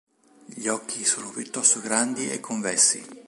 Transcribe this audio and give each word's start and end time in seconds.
Gli 0.45 0.65
occhi 0.65 1.05
sono 1.05 1.29
piuttosto 1.29 1.79
grandi 1.79 2.31
e 2.31 2.39
convessi. 2.39 3.05